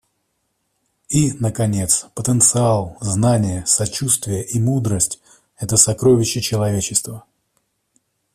[1.09, 5.21] И, наконец, потенциал, знания, сочувствие и мудрость—
[5.59, 7.23] это сокровища человечества.